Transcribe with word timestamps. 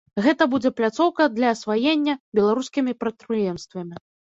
Гэта 0.27 0.47
будзе 0.53 0.71
пляцоўка 0.79 1.29
для 1.37 1.53
асваення 1.57 2.19
беларускімі 2.43 3.01
прадпрыемствамі. 3.05 4.07